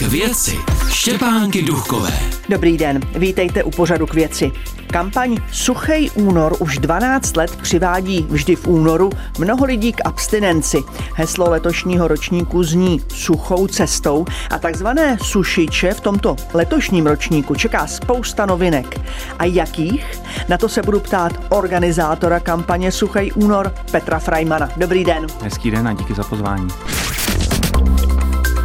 [0.00, 2.12] K věci Štěpánky Duchové.
[2.48, 4.52] Dobrý den, vítejte u pořadu k věci.
[4.86, 10.78] Kampaň Suchej únor už 12 let přivádí vždy v únoru mnoho lidí k abstinenci.
[11.14, 18.46] Heslo letošního ročníku zní suchou cestou a takzvané sušiče v tomto letošním ročníku čeká spousta
[18.46, 19.00] novinek.
[19.38, 20.20] A jakých?
[20.48, 24.68] Na to se budu ptát organizátora kampaně Suchej únor Petra Freimana.
[24.76, 25.26] Dobrý den.
[25.42, 26.68] Hezký den a díky za pozvání.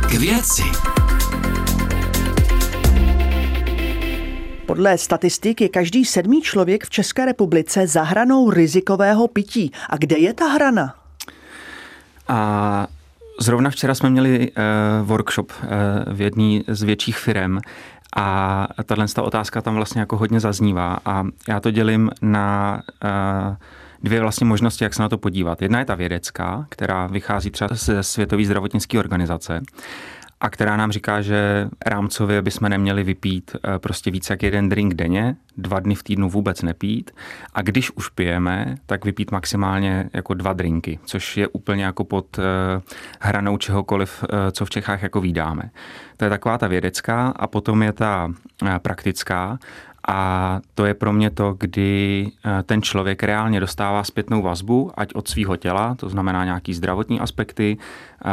[0.10, 0.95] K věci.
[4.66, 9.72] Podle statistik je každý sedmý člověk v České republice za hranou rizikového pití.
[9.90, 10.96] A kde je ta hrana?
[12.28, 12.88] A
[13.40, 15.68] zrovna včera jsme měli uh, workshop uh,
[16.14, 17.58] v jedné z větších firm
[18.16, 23.56] a tahle otázka tam vlastně jako hodně zaznívá a já to dělím na uh,
[24.04, 25.62] dvě vlastně možnosti, jak se na to podívat.
[25.62, 29.62] Jedna je ta vědecká, která vychází třeba ze Světové zdravotnické organizace
[30.46, 34.94] a která nám říká, že rámcově bychom neměli vypít eh, prostě více jak jeden drink
[34.94, 37.12] denně, dva dny v týdnu vůbec nepít
[37.54, 42.40] a když už pijeme, tak vypít maximálně jako dva drinky, což je úplně jako pod
[42.40, 42.44] eh,
[43.20, 45.64] hranou čehokoliv, eh, co v Čechách jako vydáme.
[46.18, 48.32] To je taková ta vědecká a potom je ta
[48.82, 49.60] praktická
[50.08, 55.14] a to je pro mě to, kdy eh, ten člověk reálně dostává zpětnou vazbu, ať
[55.14, 57.78] od svého těla, to znamená nějaký zdravotní aspekty,
[58.26, 58.30] eh,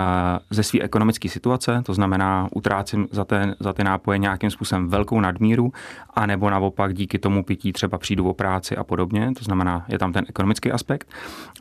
[0.50, 5.20] ze své ekonomické situace, to znamená utrácím za, ten, za ty nápoje nějakým způsobem velkou
[5.20, 5.72] nadmíru,
[6.14, 10.12] anebo naopak díky tomu pití třeba přijdu o práci a podobně, to znamená, je tam
[10.12, 11.08] ten ekonomický aspekt.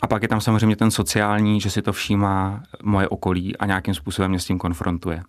[0.02, 3.94] A pak je tam samozřejmě ten sociální, že si to všímá moje okolí a nějakým
[3.94, 5.23] způsobem mě s tím konfrontuje.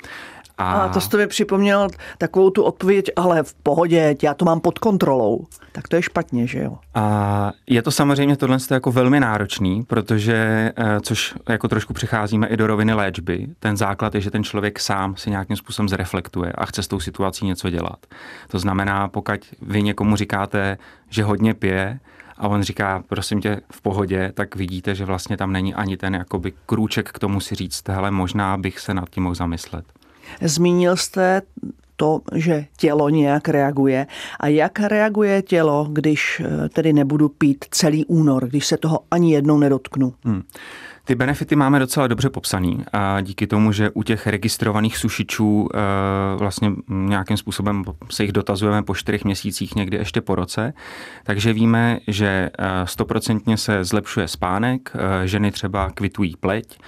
[0.58, 0.72] A...
[0.72, 4.78] a to jste mi připomněl takovou tu odpověď, ale v pohodě, já to mám pod
[4.78, 5.46] kontrolou.
[5.72, 6.78] Tak to je špatně, že jo?
[6.94, 10.34] A je to samozřejmě tohle jako velmi náročný, protože,
[10.76, 14.80] eh, což jako trošku přicházíme i do roviny léčby, ten základ je, že ten člověk
[14.80, 18.06] sám si nějakým způsobem zreflektuje a chce s tou situací něco dělat.
[18.50, 20.78] To znamená, pokud vy někomu říkáte,
[21.10, 22.00] že hodně pije,
[22.38, 26.14] a on říká, prosím tě, v pohodě, tak vidíte, že vlastně tam není ani ten
[26.14, 29.84] jakoby krůček k tomu si říct, hele, možná bych se nad tím mohl zamyslet.
[30.40, 31.42] Zmínil jste
[31.96, 34.06] to, že tělo nějak reaguje.
[34.40, 39.32] A jak reaguje tělo, když eh, tedy nebudu pít celý únor, když se toho ani
[39.34, 40.14] jednou nedotknu?
[40.24, 40.42] Hmm.
[41.04, 45.78] Ty benefity máme docela dobře popsaný a díky tomu, že u těch registrovaných sušičů eh,
[46.36, 50.72] vlastně nějakým způsobem se jich dotazujeme po čtyřech měsících, někdy ještě po roce,
[51.24, 56.78] takže víme, že eh, stoprocentně se zlepšuje spánek, eh, ženy třeba kvitují pleť,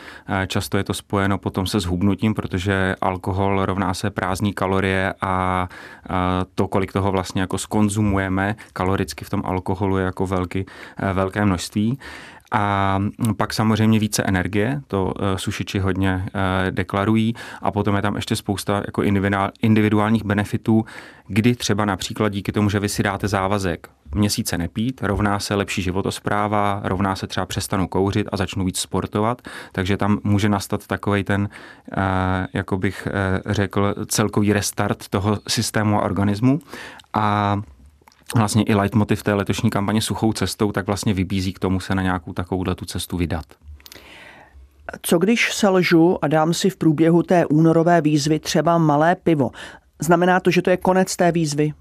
[0.47, 5.69] často je to spojeno potom se zhubnutím, protože alkohol rovná se prázdní kalorie a
[6.55, 10.65] to, kolik toho vlastně jako skonzumujeme kaloricky v tom alkoholu je jako velký,
[11.13, 11.99] velké množství.
[12.57, 12.99] A
[13.37, 17.35] pak samozřejmě více energie, to eh, sušiči hodně eh, deklarují.
[17.63, 19.03] A potom je tam ještě spousta jako
[19.61, 20.85] individuálních benefitů,
[21.27, 25.83] kdy třeba například díky tomu, že vy si dáte závazek měsíce nepít, rovná se lepší
[25.83, 31.25] životospráva, rovná se třeba přestanu kouřit a začnu víc sportovat, takže tam může nastat takový
[31.25, 31.49] ten,
[31.97, 33.09] eh, jako bych
[33.47, 36.61] řekl, celkový restart toho systému a organismu.
[37.15, 37.61] A
[38.35, 42.03] vlastně i leitmotiv té letošní kampaně Suchou cestou, tak vlastně vybízí k tomu se na
[42.03, 43.45] nějakou takovou tu cestu vydat.
[45.03, 49.51] Co když selžu a dám si v průběhu té únorové výzvy třeba malé pivo?
[50.01, 51.73] Znamená to, že to je konec té výzvy?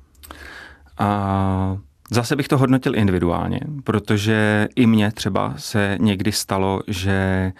[0.97, 1.77] A
[2.11, 7.51] zase bych to hodnotil individuálně, protože i mně třeba se někdy stalo, že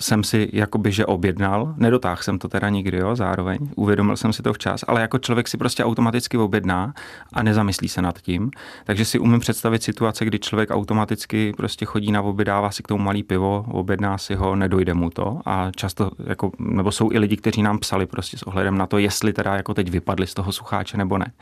[0.00, 4.42] jsem si jakoby, že objednal, nedotáhl jsem to teda nikdy, jo, zároveň, uvědomil jsem si
[4.42, 6.94] to včas, ale jako člověk si prostě automaticky objedná
[7.32, 8.50] a nezamyslí se nad tím,
[8.84, 13.04] takže si umím představit situace, kdy člověk automaticky prostě chodí na obědává si k tomu
[13.04, 15.40] malý pivo, objedná si ho, nedojde mu to.
[15.46, 18.98] A často, jako, nebo jsou i lidi, kteří nám psali prostě s ohledem na to,
[18.98, 21.32] jestli teda jako teď vypadli z toho sucháče nebo ne.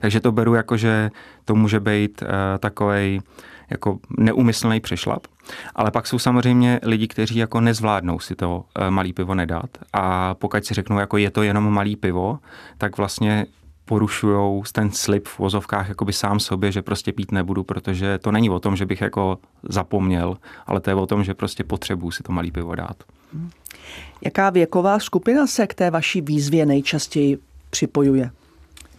[0.00, 1.10] Takže to beru jako, že
[1.44, 2.28] to může být uh,
[2.58, 3.20] takovej
[3.70, 5.26] jako neumyslný přešlap.
[5.74, 10.34] Ale pak jsou samozřejmě lidi, kteří jako nezvládnou si to eh, malý pivo nedat a
[10.34, 12.38] pokud si řeknou, jako je to jenom malý pivo,
[12.78, 13.46] tak vlastně
[13.84, 18.50] porušují ten slib v vozovkách jakoby sám sobě, že prostě pít nebudu, protože to není
[18.50, 20.36] o tom, že bych jako zapomněl,
[20.66, 23.04] ale to je o tom, že prostě potřebuji si to malý pivo dát.
[24.24, 27.38] Jaká věková skupina se k té vaší výzvě nejčastěji
[27.70, 28.30] připojuje?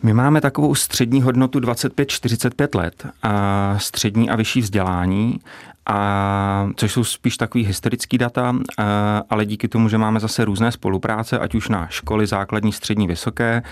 [0.03, 5.39] My máme takovou střední hodnotu 25-45 let, a střední a vyšší vzdělání,
[5.85, 10.71] a, což jsou spíš takový historický data, a, ale díky tomu, že máme zase různé
[10.71, 13.63] spolupráce, ať už na školy základní, střední, vysoké,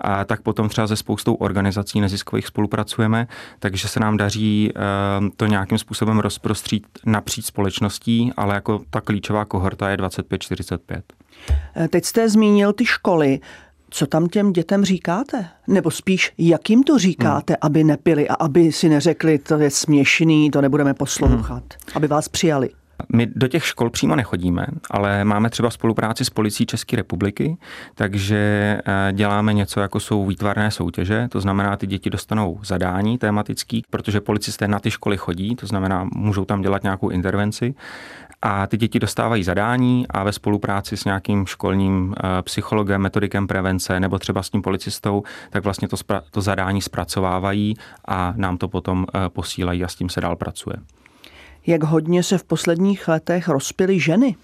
[0.00, 3.26] a tak potom třeba se spoustou organizací neziskových spolupracujeme,
[3.58, 4.80] takže se nám daří a,
[5.36, 11.00] to nějakým způsobem rozprostřít napříč společností, ale jako ta klíčová kohorta je 25-45.
[11.88, 13.40] Teď jste zmínil ty školy.
[13.96, 15.48] Co tam těm dětem říkáte?
[15.66, 17.58] Nebo spíš, jak jim to říkáte, hmm.
[17.62, 21.92] aby nepili a aby si neřekli, to je směšný, to nebudeme poslouchat, hmm.
[21.94, 22.70] aby vás přijali?
[23.12, 27.56] My do těch škol přímo nechodíme, ale máme třeba spolupráci s policií České republiky,
[27.94, 28.36] takže
[28.86, 34.20] eh, děláme něco, jako jsou výtvarné soutěže, to znamená, ty děti dostanou zadání tematický, protože
[34.20, 37.74] policisté na ty školy chodí, to znamená, můžou tam dělat nějakou intervenci
[38.46, 44.00] a ty děti dostávají zadání a ve spolupráci s nějakým školním eh, psychologem, metodikem prevence
[44.00, 45.96] nebo třeba s tím policistou, tak vlastně to,
[46.30, 47.74] to zadání zpracovávají
[48.08, 50.76] a nám to potom eh, posílají a s tím se dál pracuje.
[51.66, 54.36] Jak hodně se v posledních letech rozpily ženy?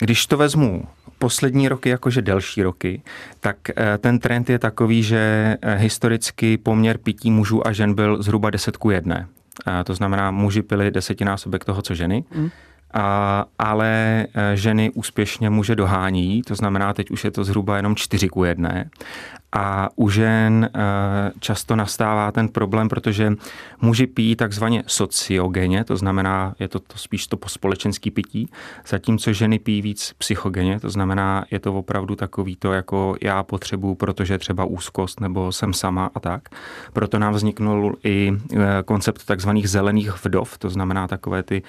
[0.00, 0.84] Když to vezmu
[1.18, 3.02] poslední roky jakože delší roky,
[3.40, 8.50] tak eh, ten trend je takový, že historicky poměr pití mužů a žen byl zhruba
[8.50, 9.28] 10 ku 1.
[9.84, 12.24] To znamená, muži pili desetinásobek toho, co ženy.
[12.34, 12.50] Mm
[13.58, 18.28] ale e, ženy úspěšně muže dohání, to znamená, teď už je to zhruba jenom 4
[18.28, 18.84] ku 1.
[19.52, 20.78] A u žen eh,
[21.40, 23.32] často nastává ten problém, protože
[23.80, 28.50] muži pijí takzvaně sociogeně, to znamená, je to, to spíš to společenský pití,
[28.86, 33.94] zatímco ženy pijí víc psychogeně, to znamená, je to opravdu takový to, jako já potřebuju,
[33.94, 36.48] protože třeba úzkost nebo jsem sama a tak.
[36.92, 41.62] Proto nám vzniknul i eh, koncept takzvaných zelených vdov, to znamená takové ty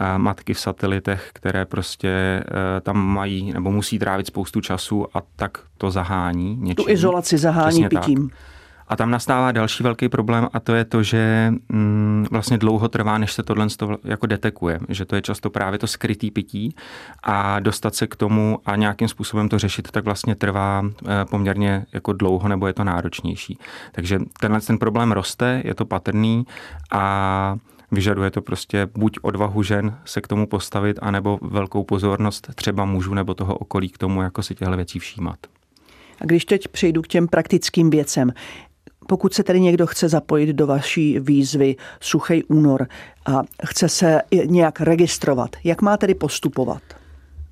[0.00, 2.44] eh, matky v satelitech, které prostě
[2.82, 6.84] tam mají nebo musí trávit spoustu času a tak to zahání něčím.
[6.84, 8.28] Tu izolaci zahání Přesně pitím.
[8.28, 8.38] Tak.
[8.88, 13.18] A tam nastává další velký problém a to je to, že mm, vlastně dlouho trvá,
[13.18, 13.66] než se tohle
[14.04, 16.74] jako detekuje, že to je často právě to skrytý pití
[17.22, 21.86] a dostat se k tomu a nějakým způsobem to řešit, tak vlastně trvá e, poměrně
[21.92, 23.58] jako dlouho nebo je to náročnější.
[23.92, 26.46] Takže tenhle ten problém roste, je to patrný
[26.92, 27.56] a
[27.90, 33.14] vyžaduje to prostě buď odvahu žen se k tomu postavit, anebo velkou pozornost třeba mužů
[33.14, 35.36] nebo toho okolí k tomu, jako si těchto věcí všímat.
[36.20, 38.32] A když teď přejdu k těm praktickým věcem,
[39.08, 42.86] pokud se tedy někdo chce zapojit do vaší výzvy Suchej únor
[43.26, 46.82] a chce se nějak registrovat, jak má tedy postupovat?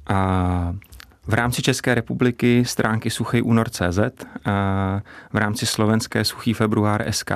[0.07, 0.75] A
[1.27, 3.99] v rámci České republiky stránky Suchej únor.cz,
[5.33, 7.31] v rámci slovenské Suchý február SK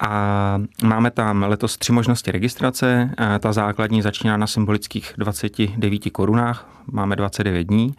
[0.00, 3.10] a máme tam letos tři možnosti registrace.
[3.40, 7.94] Ta základní začíná na symbolických 29 korunách, máme 29 dní.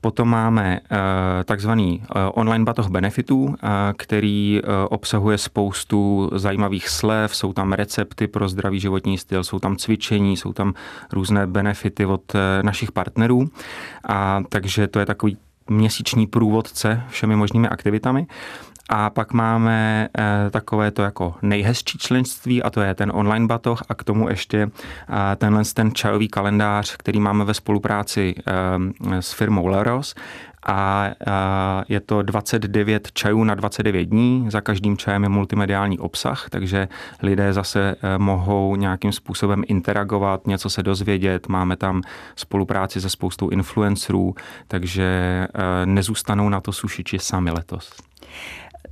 [0.00, 7.52] Potom máme eh, takzvaný eh, online batoh benefitů, eh, který obsahuje spoustu zajímavých slev, jsou
[7.52, 10.74] tam recepty pro zdravý životní styl, jsou tam cvičení, jsou tam
[11.12, 12.22] různé benefity od
[12.62, 13.48] našich partnerů.
[14.08, 15.36] A takže to je takový
[15.70, 18.26] měsíční průvodce všemi možnými aktivitami.
[18.88, 23.82] A pak máme e, takové to jako nejhezčí členství a to je ten online batoh
[23.88, 29.32] a k tomu ještě e, tenhle ten čajový kalendář, který máme ve spolupráci e, s
[29.32, 30.14] firmou Leros
[30.68, 31.10] a
[31.88, 34.46] je to 29 čajů na 29 dní.
[34.50, 36.88] Za každým čajem je multimediální obsah, takže
[37.22, 41.48] lidé zase mohou nějakým způsobem interagovat, něco se dozvědět.
[41.48, 42.02] Máme tam
[42.36, 44.34] spolupráci se spoustou influencerů,
[44.68, 45.48] takže
[45.84, 47.92] nezůstanou na to sušiči sami letos.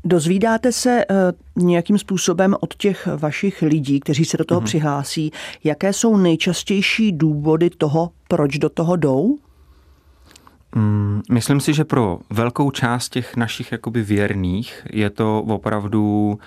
[0.04, 4.64] Dozvídáte se eh, nějakým způsobem od těch vašich lidí, kteří se do toho mm-hmm.
[4.64, 5.32] přihlásí,
[5.64, 9.38] jaké jsou nejčastější důvody toho, proč do toho jdou?
[10.74, 16.38] Mm, myslím si, že pro velkou část těch našich jakoby věrných je to opravdu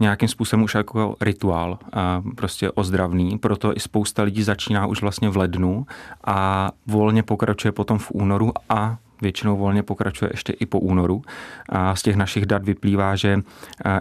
[0.00, 5.28] nějakým způsobem už jako rituál, a prostě ozdravný, proto i spousta lidí začíná už vlastně
[5.28, 5.86] v lednu
[6.24, 11.22] a volně pokračuje potom v únoru a většinou volně pokračuje ještě i po únoru.
[11.68, 13.40] A z těch našich dat vyplývá, že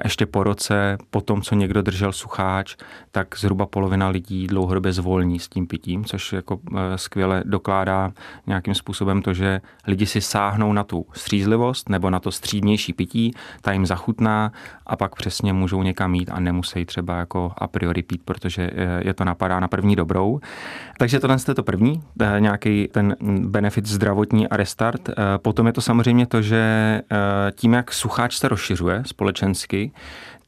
[0.04, 2.76] ještě po roce, po tom, co někdo držel sucháč,
[3.12, 8.12] tak zhruba polovina lidí dlouhodobě zvolní s tím pitím, což jako e, skvěle dokládá
[8.48, 13.32] nějakým způsobem to, že lidi si sáhnou na tu střízlivost nebo na to střídnější pití,
[13.62, 14.52] ta jim zachutná
[14.88, 19.08] a pak přesně můžou někam jít a nemusí třeba jako a priori pít, protože e,
[19.08, 20.40] je to napadá na první dobrou.
[20.98, 25.10] Takže tohle je to první, e, nějaký ten benefit zdravotní a restart.
[25.38, 27.02] Potom je to samozřejmě to, že
[27.56, 29.92] tím, jak sucháč se rozšiřuje společensky,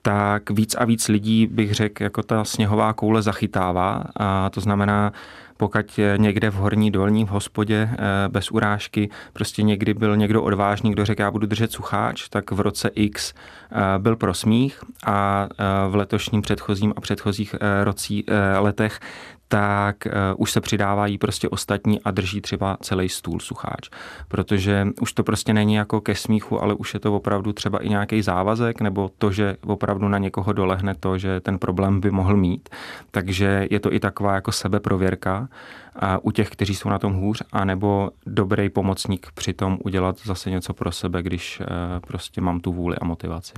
[0.02, 4.04] tak víc a víc lidí, bych řekl, jako ta sněhová koule zachytává.
[4.16, 5.14] A to znamená,
[5.58, 10.92] pokud někde v horní dolní v hospodě eh, bez urážky prostě někdy byl někdo odvážný,
[10.92, 15.48] kdo řekl, já budu držet sucháč, tak v roce X eh, byl pro smích a
[15.52, 18.26] eh, v letošním předchozím a předchozích rocí,
[18.60, 19.00] letech
[19.54, 23.90] tak uh, už se přidávají prostě ostatní a drží třeba celý stůl sucháč.
[24.28, 27.90] Protože už to prostě není jako ke smíchu, ale už je to opravdu třeba i
[27.90, 32.38] nějaký závazek, nebo to, že opravdu na někoho dolehne to, že ten problém by mohl
[32.38, 32.70] mít.
[33.12, 35.50] Takže je to i taková jako sebeprověrka
[35.96, 40.50] a u těch, kteří jsou na tom hůř, anebo dobrý pomocník při tom udělat zase
[40.50, 41.68] něco pro sebe, když uh,
[42.08, 43.54] prostě mám tu vůli a motivaci.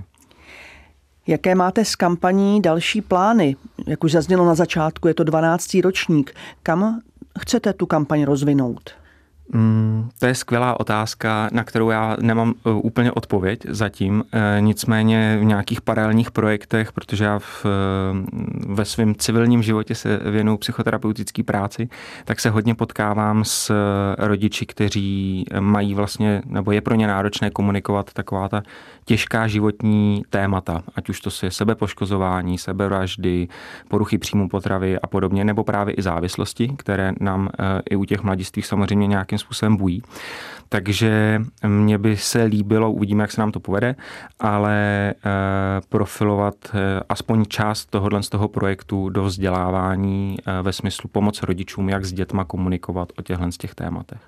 [1.27, 3.55] Jaké máte s kampaní další plány?
[3.87, 5.73] Jak už zaznělo na začátku, je to 12.
[5.83, 6.35] ročník.
[6.63, 7.01] Kam
[7.39, 9.04] chcete tu kampaň rozvinout?
[9.53, 14.23] Mm, to je skvělá otázka, na kterou já nemám uh, úplně odpověď zatím.
[14.31, 20.17] E, nicméně v nějakých paralelních projektech, protože já v, uh, ve svém civilním životě se
[20.17, 21.89] věnuju psychoterapeutické práci,
[22.25, 23.71] tak se hodně potkávám s
[24.17, 28.63] rodiči, kteří mají vlastně, nebo je pro ně náročné komunikovat taková ta
[29.05, 33.47] těžká životní témata, ať už to je sebepoškozování, sebevraždy,
[33.87, 38.23] poruchy příjmu potravy a podobně, nebo právě i závislosti, které nám e, i u těch
[38.23, 40.03] mladistvých samozřejmě nějakým způsobem bují.
[40.69, 43.95] Takže mně by se líbilo, uvidíme, jak se nám to povede,
[44.39, 45.13] ale e,
[45.89, 52.05] profilovat e, aspoň část tohohle z toho projektu do vzdělávání ve smyslu pomoc rodičům, jak
[52.05, 54.19] s dětma komunikovat o těchto z těch tématech.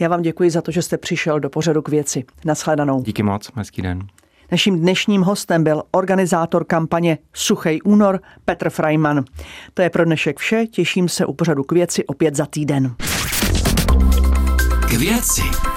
[0.00, 2.24] Já vám děkuji za to, že jste přišel do pořadu k věci.
[2.44, 3.02] Naschledanou.
[3.02, 4.06] Díky moc, hezký den.
[4.50, 9.24] Naším dnešním hostem byl organizátor kampaně Suchej únor Petr Freiman.
[9.74, 12.94] To je pro dnešek vše, těším se u pořadu k věci opět za týden.
[14.90, 15.69] K věci.